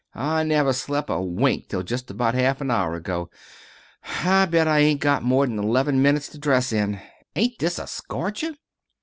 I 0.15 0.41
never 0.41 0.73
slep' 0.73 1.11
a 1.11 1.21
wink 1.21 1.67
till 1.67 1.83
just 1.83 2.09
about 2.09 2.33
half 2.33 2.59
a 2.59 2.71
hour 2.71 2.95
ago. 2.95 3.29
I 4.23 4.45
bet 4.45 4.67
I 4.67 4.79
ain't 4.79 4.99
got 4.99 5.21
more 5.21 5.45
than 5.45 5.59
eleven 5.59 6.01
minutes 6.01 6.27
to 6.29 6.39
dress 6.39 6.73
in. 6.73 6.99
Ain't 7.35 7.59
this 7.59 7.77
a 7.77 7.85
scorcher!" 7.85 8.55